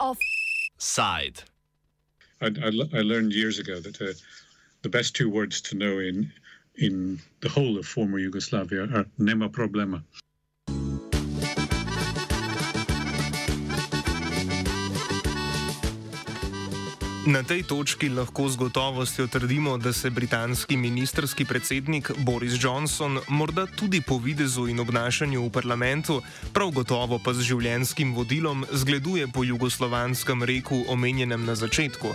[0.00, 1.42] Offside.
[2.40, 4.12] I, I, I learned years ago that uh,
[4.82, 6.32] the best two words to know in
[6.76, 10.02] in the whole of former Yugoslavia are nema problema.
[17.24, 23.66] Na tej točki lahko z gotovostjo trdimo, da se britanski ministerski predsednik Boris Johnson morda
[23.66, 26.20] tudi po videzu in obnašanju v parlamentu,
[26.52, 32.12] prav gotovo pa z življenjskim vodilom, zgleduje po jugoslovanskem reku omenjenem na začetku.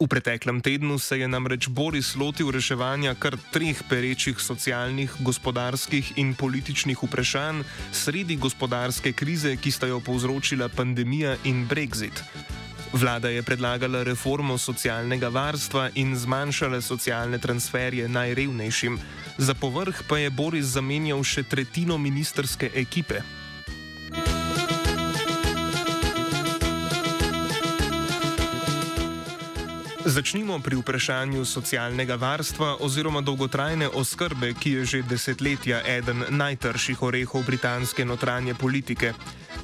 [0.00, 6.32] V preteklem tednu se je namreč Boris lotil reševanja kar treh perečih socialnih, gospodarskih in
[6.32, 12.24] političnih vprašanj sredi gospodarske krize, ki sta jo povzročila pandemija in Brexit.
[12.92, 18.98] Vlada je predlagala reformo socialnega varstva in zmanjšala socialne transferje najrevnejšim.
[19.38, 23.20] Za povrh pa je Boris zamenjal še tretjino ministerske ekipe.
[30.08, 37.44] Začnimo pri vprašanju socialnega varstva oziroma dolgotrajne oskrbe, ki je že desetletja eden najtrših orehov
[37.44, 39.12] britanske notranje politike.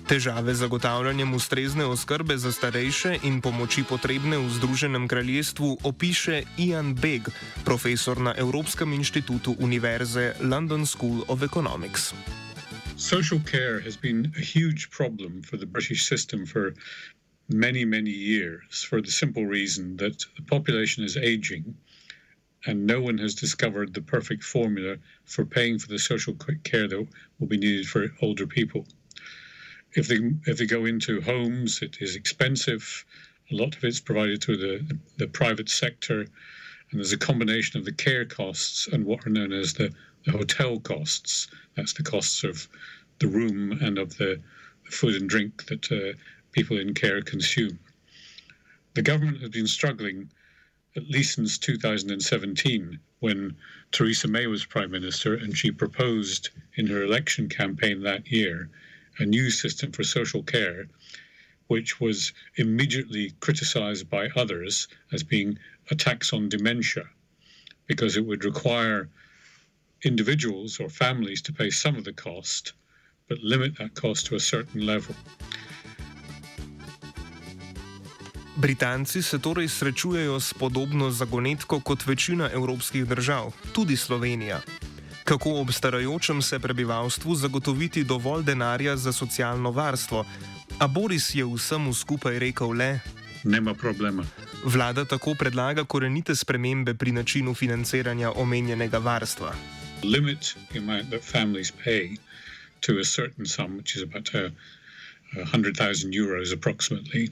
[0.05, 6.93] Težave z zagotavljanjem ustrezne oskrbe za starejše in pomoči potrebne v Združenem kraljestvu opiše Ian
[6.93, 7.33] Begg,
[7.65, 12.13] profesor na Evropskem inštitutu Univerze London School of Economics.
[13.01, 16.77] Social care has been a huge problem for the British system for
[17.49, 21.77] many, many years for the simple reason that the population is aging
[22.67, 26.35] and no one has discovered the perfect formula for paying for the social
[26.65, 28.87] care that will be needed for older people.
[29.97, 33.05] if they if they go into homes, it is expensive.
[33.53, 37.85] A lot of it's provided through the the private sector, and there's a combination of
[37.85, 39.93] the care costs and what are known as the,
[40.27, 41.49] the hotel costs.
[41.77, 42.69] That's the costs of
[43.21, 44.41] the room and of the,
[44.85, 46.19] the food and drink that uh,
[46.55, 47.79] people in care consume.
[48.95, 50.31] The government has been struggling
[50.97, 53.57] at least since 2017 when
[53.91, 58.71] Theresa May was Prime Minister and she proposed in her election campaign that year
[59.19, 60.87] a new system for social care,
[61.67, 65.59] which was immediately criticized by others as being
[65.91, 67.05] a tax on dementia,
[67.87, 69.09] because it would require
[70.05, 72.75] individuals or families to pay some of the cost,
[73.29, 75.17] but limit that cost to a certain level.
[78.57, 84.61] Britanci se torej srečujejo s podobno zagonetko kot večina evropskih držav, tudi Slovenija.
[85.25, 90.25] Kako ob starajočem se prebivalstvu zagotoviti dovolj denarja za socialno varstvo?
[90.79, 93.01] A Boris je vsemu skupaj rekel le:
[93.45, 94.25] Nema problema.
[94.65, 99.55] Vlada tako predlaga korenite spremembe pri načinu financiranja omenjenega varstva.
[100.03, 102.17] Limit the amount that families pay
[102.81, 104.51] to a certain sum, which is about a,
[105.41, 107.31] a hundred thousand euros approximately.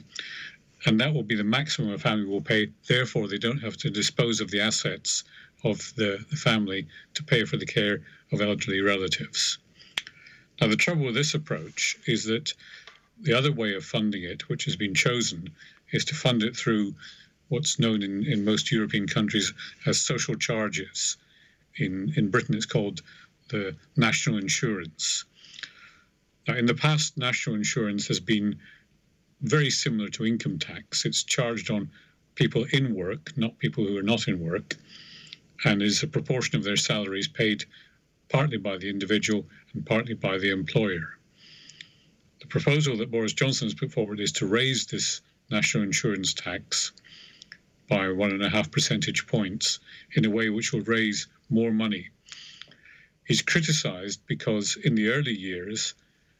[0.85, 2.71] And that will be the maximum a family will pay.
[2.87, 5.23] Therefore, they don't have to dispose of the assets
[5.63, 8.01] of the, the family to pay for the care
[8.31, 9.59] of elderly relatives.
[10.59, 12.53] Now, the trouble with this approach is that
[13.21, 15.49] the other way of funding it, which has been chosen,
[15.91, 16.93] is to fund it through
[17.47, 19.53] what's known in, in most European countries
[19.85, 21.17] as social charges.
[21.77, 23.01] In, in Britain, it's called
[23.49, 25.25] the national insurance.
[26.47, 28.59] Now, in the past, national insurance has been
[29.43, 31.05] very similar to income tax.
[31.05, 31.91] It's charged on
[32.35, 34.75] people in work, not people who are not in work
[35.65, 37.65] and is a proportion of their salaries paid
[38.29, 41.17] partly by the individual and partly by the employer.
[42.39, 45.21] The proposal that Boris Johnson has put forward is to raise this
[45.51, 46.93] national insurance tax
[47.89, 49.79] by one and a half percentage points
[50.15, 52.09] in a way which will raise more money.
[53.25, 55.93] He's criticised because in the early years,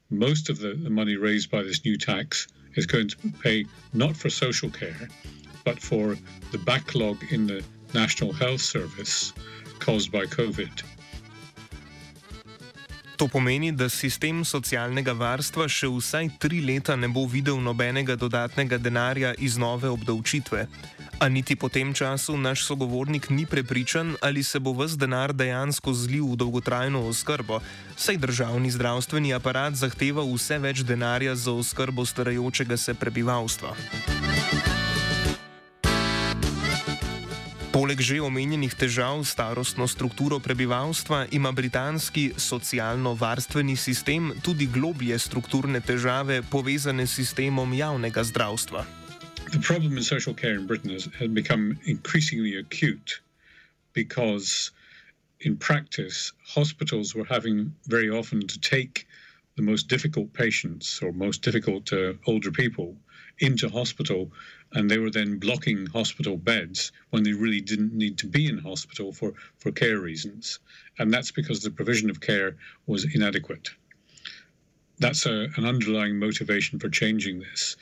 [0.09, 4.15] most of the, the money raised by this new tax is going to pay not
[4.15, 5.07] for social care,
[5.63, 6.17] but for
[6.51, 7.63] the backlog in the
[7.93, 9.33] National Health Service
[9.79, 10.83] caused by COVID.
[13.17, 18.79] To pomeni, da sistem socialnega varstva še vsaj tri leta ne bo videl nobenega dodatnega
[18.81, 20.65] denarja iz nove obdavčitve.
[21.21, 25.93] A niti po tem času naš sogovornik ni prepričan, ali se bo vse denar dejansko
[25.93, 27.61] zlil v dolgotrajno oskrbo,
[27.95, 33.77] saj državni zdravstveni aparat zahteva vse več denarja za oskrbo starajočega se prebivalstva.
[37.73, 45.81] Poleg že omenjenih težav s starostno strukturo prebivalstva ima britanski socialno-varstveni sistem tudi globlje strukturne
[45.81, 48.85] težave povezane s sistemom javnega zdravstva.
[49.49, 53.25] The problem in social care in Britain has, has become increasingly acute
[53.97, 54.69] because
[55.41, 59.09] in practice, hospitals were having very often to take
[59.57, 62.93] the most difficult patients or most difficult uh, older people
[63.39, 64.31] into hospital,
[64.73, 68.57] and they were then blocking hospital beds when they really didn't need to be in
[68.57, 70.59] hospital for, for care reasons.
[70.99, 72.55] And that's because the provision of care
[72.87, 73.69] was inadequate.
[74.99, 77.75] That's a, an underlying motivation for changing this.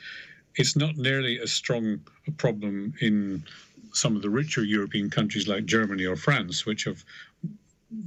[0.56, 3.44] It's not nearly as strong a problem in
[3.92, 7.04] some of the richer European countries like Germany or France, which have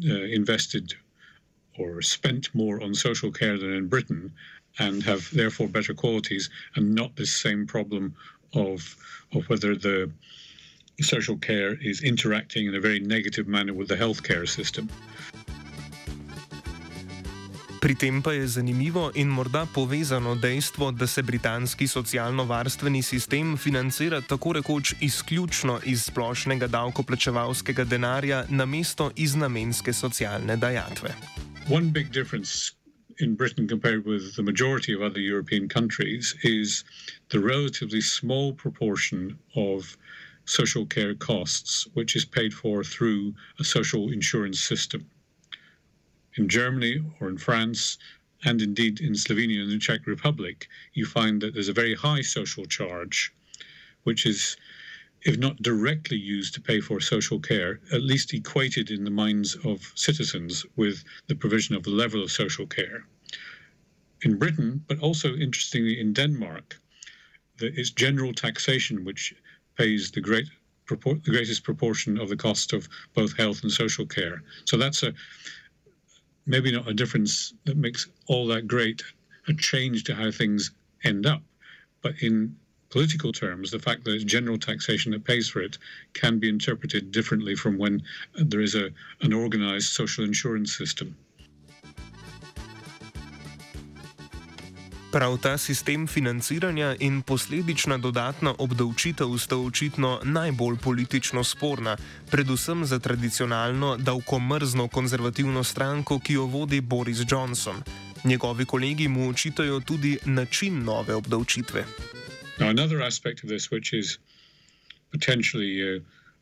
[0.08, 0.94] uh, invested
[1.78, 4.32] or spent more on social care than in Britain
[4.80, 8.14] and have therefore better qualities and not this same problem
[8.54, 8.96] of
[9.34, 10.10] of whether the
[11.02, 14.90] social care is interacting in a very negative manner with the healthcare system.
[17.86, 24.22] Pri tem pa je zanimivo in morda povezano dejstvo, da se britanski socialno-varstveni sistem financira
[24.22, 31.14] tako rekoč izključno iz splošnega davkoplačevalskega denarja, namesto iz namenske socialne dajatve.
[31.70, 32.74] One big difference
[33.20, 36.84] in Britain compared with the majority of other European countries is
[37.30, 39.98] the relatively small proportion of
[40.46, 45.10] social care costs which is paid for through a social insurance system.
[46.38, 47.98] in Germany or in France,
[48.44, 52.22] and indeed in Slovenia and the Czech Republic, you find that there's a very high
[52.22, 53.34] social charge,
[54.04, 54.58] which is,
[55.26, 59.56] if not directly used to pay for social care, at least equated in the minds
[59.66, 63.04] of citizens with the provision of the level of social care.
[64.22, 66.80] In Britain, but also interestingly in Denmark,
[67.60, 69.34] it's general taxation which
[69.78, 70.48] pays the great
[70.88, 74.44] the greatest proportion of the cost of both health and social care.
[74.66, 75.12] So that's a
[76.46, 79.02] maybe not a difference that makes all that great
[79.48, 80.72] a change to how things
[81.04, 81.42] end up.
[82.04, 82.56] But in
[82.90, 85.78] political terms, the fact that it's general taxation that pays for it
[86.14, 88.02] can be interpreted differently from when
[88.36, 88.90] there is a,
[89.22, 91.16] an organized social insurance system.
[95.16, 101.98] Prav ta sistem financiranja in posledična dodatna obdavčitev sta očitno najbolj politično sporna,
[102.32, 107.76] predvsem za tradicionalno davkomrzno konzervativno stranko, ki jo vodi Boris Johnson.
[108.24, 111.86] Njegovi kolegi mu očitajo tudi način nove obdavčitve.
[112.58, 114.18] Now, another aspect of this, which is
[115.12, 116.00] potentially uh,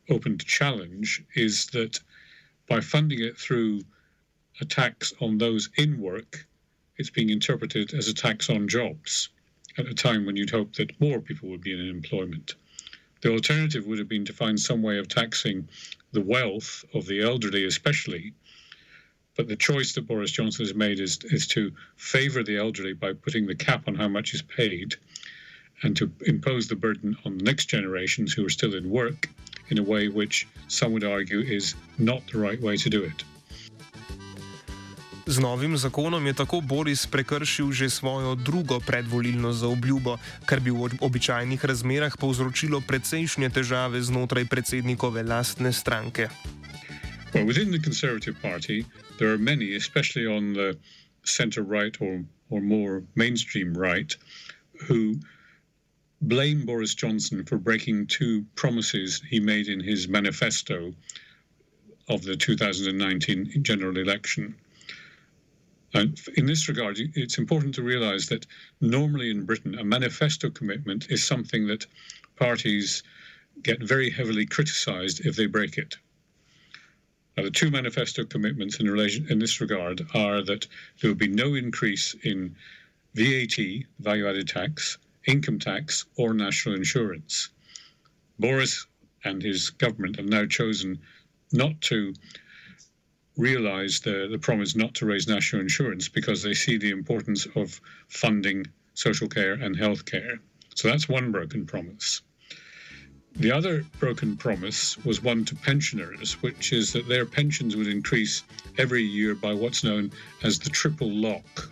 [0.08, 1.98] open to challenge, is that
[2.68, 3.82] by funding it through
[4.60, 6.46] a tax on those in work,
[6.96, 9.30] it's being interpreted as a tax on jobs
[9.76, 12.54] at a time when you'd hope that more people would be in employment.
[13.22, 15.68] The alternative would have been to find some way of taxing
[16.12, 18.34] the wealth of the elderly, especially.
[19.36, 23.14] But the choice that Boris Johnson has made is, is to favour the elderly by
[23.14, 24.94] putting the cap on how much is paid
[25.82, 29.28] and to impose the burden on the next generations who are still in work
[29.70, 33.24] in a way which some would argue is not the right way to do it.
[35.26, 41.00] Z novim zakonom je tako Boris prekršil že svojo drugo predvolilno zaobljubo, kar bi v
[41.00, 46.28] običajnih razmerah povzročilo precejšnje težave znotraj predsednikove lastne stranke.
[47.32, 48.84] Well, within the Conservative Party,
[49.16, 50.76] there are many, especially on the
[51.24, 52.22] center right or,
[52.52, 54.12] or more mainstream right,
[54.86, 55.16] who
[56.20, 60.94] blame Boris Johnson for breaking two promises he made in his manifesto
[62.08, 64.54] of the 2019 general election.
[65.94, 68.46] And in this regard, it's important to realise that
[68.80, 71.86] normally in Britain, a manifesto commitment is something that
[72.36, 73.02] parties
[73.62, 75.96] get very heavily criticised if they break it.
[77.36, 80.66] Now, the two manifesto commitments in relation in this regard are that
[81.00, 82.56] there will be no increase in
[83.14, 83.56] VAT,
[84.00, 87.50] value-added tax, income tax, or national insurance.
[88.38, 88.86] Boris
[89.24, 90.98] and his government have now chosen
[91.52, 92.14] not to
[93.36, 97.80] realise the, the promise not to raise national insurance because they see the importance of
[98.08, 100.38] funding social care and health care.
[100.74, 102.22] So that's one broken promise.
[103.36, 108.44] The other broken promise was one to pensioners, which is that their pensions would increase
[108.78, 110.12] every year by what's known
[110.44, 111.68] as the triple lock.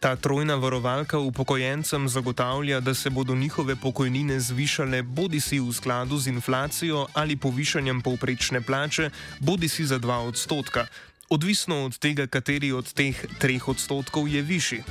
[0.00, 6.18] Ta trojna varovalka upokojencem zagotavlja, da se bodo njihove pokojnine zvišale bodi si v skladu
[6.18, 9.10] z inflacijo ali povišanjem povprečne plače,
[9.40, 10.86] bodi si za 2 odstotka,
[11.28, 14.82] odvisno od tega, kateri od teh 3 odstotkov je višji.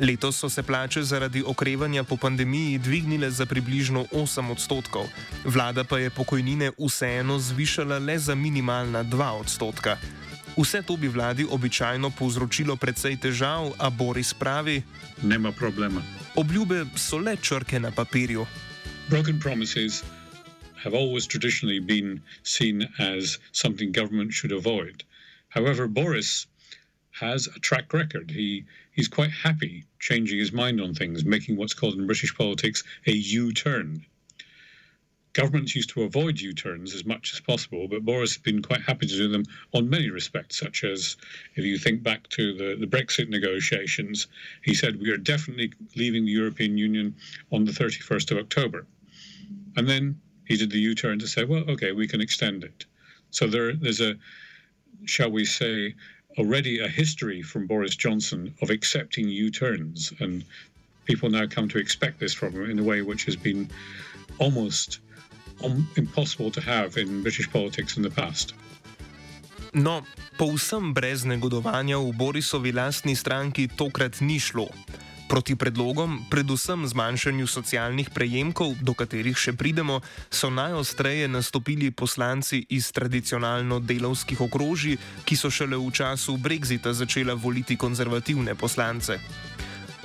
[0.00, 5.04] Letos so se plače zaradi okrevanja po pandemiji dvignile za približno 8 odstotkov,
[5.44, 9.96] vlada pa je pokojnine vseeno zvišala le za minimalna 2 odstotka.
[10.56, 14.82] Vse to bi vladi običajno povzročilo precej težav, a Boris pravi:
[15.22, 16.02] Nema problema.
[16.36, 18.46] Obljube so le črke na papirju.
[19.08, 20.02] Broken promises
[20.84, 25.04] have always traditionally been seen as something government should avoid.
[25.48, 26.46] However, Boris
[27.20, 28.30] has a track record.
[28.30, 28.64] He
[28.96, 33.12] he's quite happy changing his mind on things, making what's called in British politics a
[33.12, 34.04] U-turn.
[35.34, 39.06] Governments used to avoid U-turns as much as possible, but Boris has been quite happy
[39.06, 41.16] to do them on many respects, such as
[41.54, 44.26] if you think back to the, the Brexit negotiations,
[44.62, 47.14] he said we are definitely leaving the European Union
[47.50, 48.86] on the 31st of October.
[49.76, 52.84] And then he did the U-turn to say, well, okay, we can extend it.
[53.30, 54.16] So there, there's a,
[55.06, 55.94] shall we say,
[56.38, 60.44] already a history from Boris Johnson of accepting U turns, and
[61.04, 63.70] people now come to expect this from him in a way which has been
[64.38, 65.00] almost
[65.60, 68.54] um, impossible to have in British politics in the past.
[69.72, 70.04] No,
[70.36, 74.68] povsem brez negodovanja v Borisovi lastni stranki tokrat ni šlo.
[75.32, 82.92] Proti predlogom, predvsem zmanjšanju socialnih prejemkov, do katerih še pridemo, so najostreje nastopili poslanci iz
[82.92, 89.16] tradicionalno delovskih okrožij, ki so šele v času Brexita začela voliti konzervativne poslance.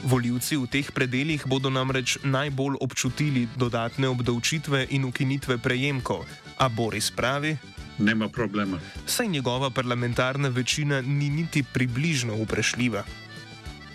[0.04, 6.26] Voljivci v teh predeljih bodo namreč najbolj občutili dodatne obdavčitve in ukinitve prejemkov,
[6.58, 7.58] a Boris pravi:
[8.00, 8.80] Nema problema.
[9.06, 13.04] Saj njegova parlamentarna večina ni niti približno uprešljiva.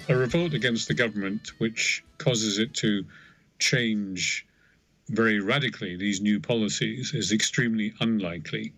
[0.09, 3.05] a revolt against the government, which causes it to
[3.59, 4.47] change
[5.09, 8.73] very radically these new policies, is extremely unlikely.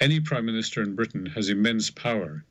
[0.00, 2.44] Any prime minister in Britain has immense power,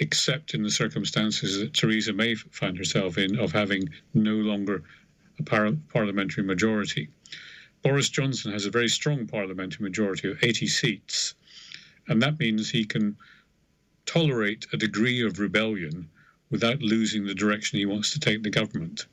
[0.00, 4.82] except in the circumstances that Theresa May found herself in of having no longer
[5.38, 7.08] a par- parliamentary majority.
[7.82, 11.34] Boris Johnson has a very strong parliamentary majority of 80 seats,
[12.08, 13.16] and that means he can
[14.06, 16.08] tolerate a degree of rebellion
[16.50, 19.06] without losing the direction he wants to take the government.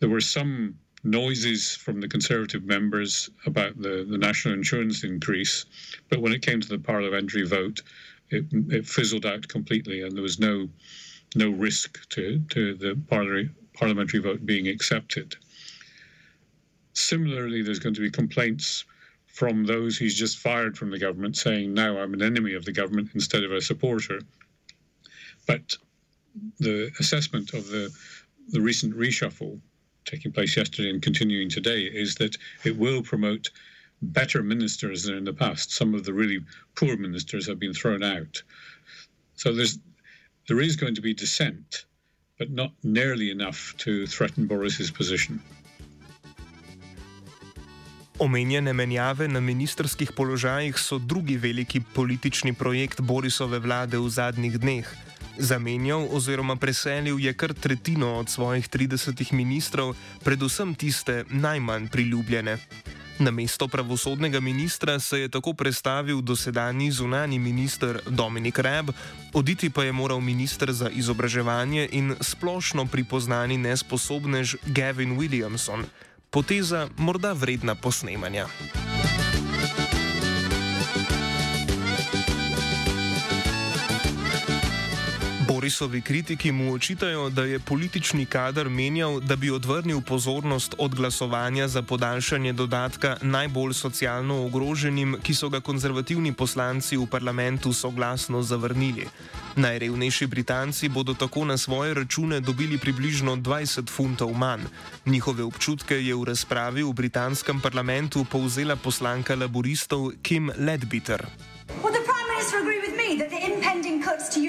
[0.00, 0.74] There were some
[1.04, 5.64] noises from the Conservative members about the, the national insurance increase,
[6.08, 7.80] but when it came to the parliamentary vote,
[8.30, 10.68] it, it fizzled out completely, and there was no
[11.36, 15.36] no risk to, to the parliamentary, parliamentary vote being accepted.
[16.94, 18.86] Similarly, there's going to be complaints
[19.26, 22.72] from those he's just fired from the government saying, now I'm an enemy of the
[22.72, 24.20] government instead of a supporter.
[25.46, 25.76] But
[26.58, 27.90] the assessment of the
[28.50, 29.60] the recent reshuffle
[30.06, 33.50] taking place yesterday and continuing today is that it will promote
[34.02, 35.70] better ministers than in the past.
[35.70, 36.40] Some of the really
[36.74, 38.42] poor ministers have been thrown out.
[39.34, 39.78] So there's
[40.48, 41.86] there is going to be dissent,
[42.38, 45.40] but not nearly enough to threaten Boris's position.
[48.18, 54.88] Omenjene menjave na ministerskih položajih so drugi veliki politični projekt Borisove vlade v zadnjih dneh.
[55.38, 62.58] Zamenjal oziroma preselil je kar tretjino od svojih 30 ministrov, predvsem tiste najmanj priljubljene.
[63.18, 68.90] Na mesto pravosodnega ministra se je tako predstavil dosedajni zunani minister Dominik Reb,
[69.34, 75.84] oditi pa je moral minister za izobraževanje in splošno pripoznani nesposobnež Gavin Williamson.
[76.30, 78.46] Poteza morda vredna posnemanja.
[85.68, 91.68] Borisovi kritiki mu očitajo, da je politični kader menjal, da bi odvrnil pozornost od glasovanja
[91.68, 99.04] za podaljšanje dodatka najbolj socialno ogroženim, ki so ga konzervativni poslanci v parlamentu soglasno zavrnili.
[99.56, 104.64] Najrevnejši Britanci bodo tako na svoje račune dobili približno 20 funtov manj.
[105.06, 110.50] Njihove občutke je v razpravi v britanskem parlamentu povzela poslanka laboristov Kim
[112.48, 112.87] cuts to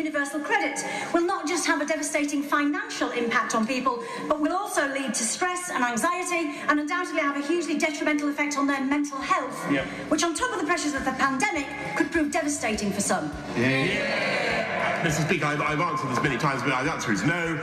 [0.10, 4.88] universal credit will not just have a devastating financial impact on people, but will also
[4.92, 9.20] lead to stress and anxiety and undoubtedly have a hugely detrimental effect on their mental
[9.20, 9.86] health, yep.
[10.10, 13.32] which, on top of the pressures of the pandemic, could prove devastating for some.
[13.56, 13.86] Yeah.
[13.86, 15.04] yeah.
[15.06, 15.22] Mr.
[15.28, 17.62] Speaker, I've, I've answered this many times, but the answer is no.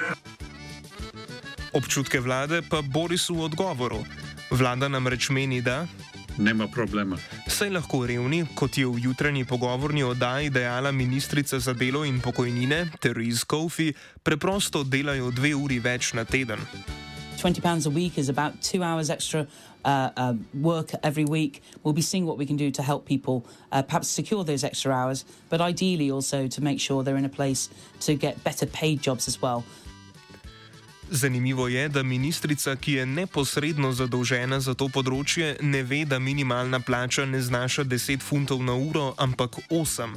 [1.75, 4.07] Občutke vlade pa Borisu v odgovoru.
[4.55, 5.83] Vlada namreč meni, da
[6.39, 7.17] Nema problema.
[7.49, 12.87] Saj lahko revni, kot je v jutranji pogovorni oddaji dejala ministrica za delo in pokojnine
[13.01, 16.61] Therese Coffey, preprosto delajo dve uri več na teden.
[17.37, 19.47] 20 pounds a week is about two hours extra
[19.85, 21.63] uh, uh, work every week.
[21.83, 24.93] We'll be seeing what we can do to help people uh, perhaps secure those extra
[24.93, 27.69] hours, but ideally also to make sure they're in a place
[28.01, 29.65] to get better paid jobs as well.
[31.11, 36.81] Zanimivo je, da ministrica, ki je neposredno zadolžena za to področje, ne ve, da minimalna
[36.81, 40.17] plača ne znaša 10 funtov na uro, ampak 8.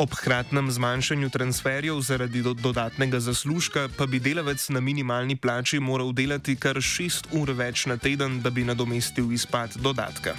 [0.00, 6.12] Ob hkratnem zmanjšanju transferjev zaradi do dodatnega zaslužka pa bi delavec na minimalni plači moral
[6.16, 10.36] delati kar 6 ur več na teden, da bi nadomestil izpad dodatka.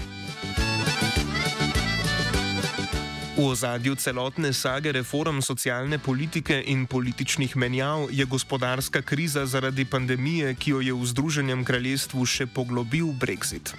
[3.31, 10.55] V ozadju celotne sage reform socialne politike in političnih menjav je gospodarska kriza zaradi pandemije,
[10.55, 13.71] ki jo je v Združenem kraljestvu še poglobil Brexit.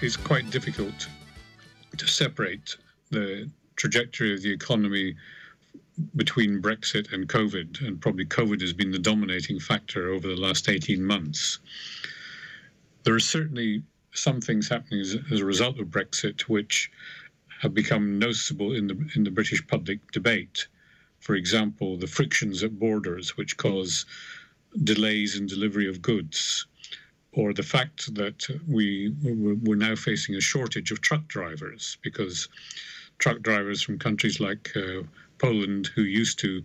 [0.00, 1.08] It's quite difficult
[1.96, 5.14] to separate the trajectory of the economy
[6.16, 10.68] between Brexit and COVID, and probably COVID has been the dominating factor over the last
[10.68, 11.60] 18 months.
[13.04, 13.82] There are certainly
[14.12, 16.90] some things happening as, as a result of Brexit which
[17.60, 20.66] have become noticeable in the in the British public debate.
[21.18, 24.06] For example, the frictions at borders, which cause
[24.82, 26.66] delays in delivery of goods,
[27.32, 32.48] or the fact that we we're now facing a shortage of truck drivers because
[33.18, 35.02] truck drivers from countries like uh,
[35.36, 36.62] Poland, who used to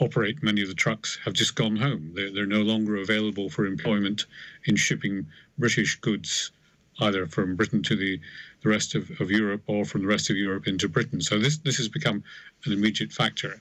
[0.00, 2.12] operate many of the trucks, have just gone home.
[2.14, 4.26] They're, they're no longer available for employment
[4.66, 5.26] in shipping
[5.58, 6.52] British goods
[7.00, 8.20] either from Britain to the,
[8.62, 11.20] the rest of, of Europe or from the rest of Europe into Britain.
[11.20, 12.22] So this, this has become
[12.64, 13.60] an immediate factor.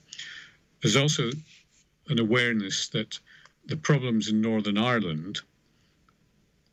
[0.81, 1.31] There's also
[2.07, 3.19] an awareness that
[3.65, 5.39] the problems in Northern Ireland,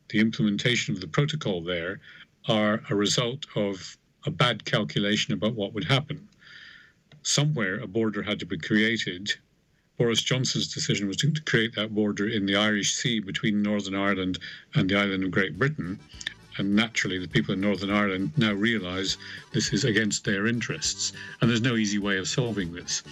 [0.09, 1.99] the implementation of the protocol there,
[2.47, 6.27] are a result of a bad calculation about what would happen.
[7.23, 9.33] Somewhere a border had to be created.
[9.97, 13.95] Boris Johnson's decision was to, to create that border in the Irish Sea between Northern
[13.95, 14.39] Ireland
[14.75, 15.99] and the island of Great Britain.
[16.57, 19.17] And naturally, the people in Northern Ireland now realise
[19.53, 23.03] this is against their interests, and there's no easy way of solving this.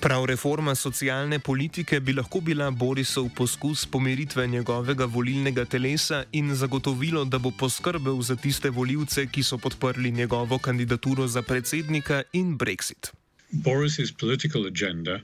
[0.00, 7.24] Prav reforma socialne politike bi lahko bila Borisov poskus pomiritve njegovega volilnega telesa in zagotovilo,
[7.24, 13.10] da bo poskrbel za tiste voljivce, ki so podprli njegovo kandidaturo za predsednika in Brexit.
[13.52, 15.20] Boris's political agenda,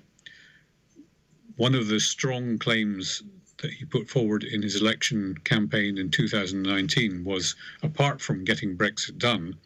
[1.57, 3.23] one of the strong claims
[3.63, 9.17] that he put forward in his election campaign in 2019 was, apart from getting Brexit
[9.19, 9.57] done,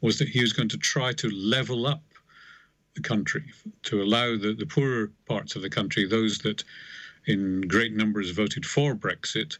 [0.00, 2.02] was that he was going to try to level up
[2.94, 3.44] the country,
[3.84, 6.64] to allow the, the poorer parts of the country, those that
[7.26, 9.58] in great numbers voted for Brexit,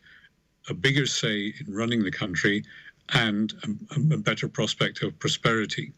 [0.68, 2.64] a bigger say in running the country
[3.10, 5.92] and a, a better prospect of prosperity.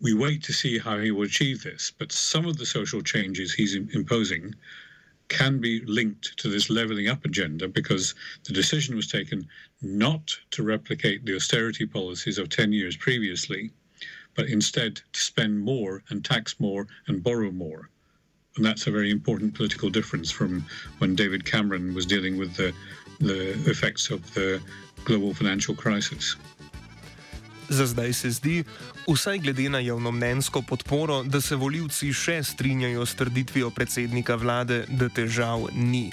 [0.00, 3.54] We wait to see how he will achieve this, but some of the social changes
[3.54, 4.54] he's imposing
[5.34, 9.48] can be linked to this levelling up agenda because the decision was taken
[9.82, 13.72] not to replicate the austerity policies of 10 years previously,
[14.36, 17.90] but instead to spend more and tax more and borrow more.
[18.56, 20.64] And that's a very important political difference from
[20.98, 22.72] when David Cameron was dealing with the,
[23.18, 24.62] the effects of the
[25.04, 26.36] global financial crisis.
[27.74, 28.64] Za zdaj se zdi,
[29.08, 35.08] vsaj glede na javnomnenjsko podporo, da se voljivci še strinjajo s trditvijo predsednika vlade, da
[35.10, 36.12] težav ni.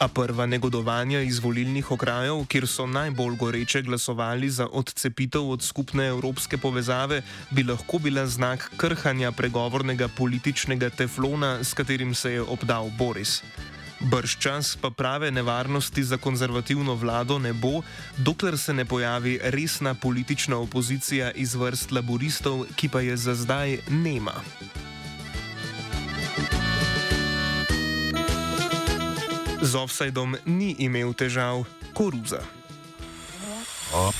[0.00, 6.08] A prva negodovanja iz volilnih okrajev, kjer so najbolj goreče glasovali za odcepitev od skupne
[6.14, 12.88] evropske povezave, bi lahko bila znak krhanja pregovornega političnega teflona, s katerim se je obdal
[12.98, 13.42] Boris.
[14.04, 17.80] Brščans pa prave nevarnosti za konzervativno vlado ne bo,
[18.16, 23.78] dokler se ne pojavi resna politična opozicija iz vrst laboristov, ki pa je za zdaj
[23.88, 24.34] nema.
[29.62, 31.64] Z offsajdom ni imel težav
[31.94, 32.42] koruza.
[33.92, 34.16] Off.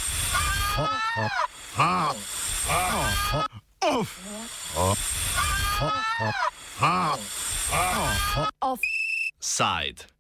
[8.61, 9.04] Off.
[9.45, 10.07] side.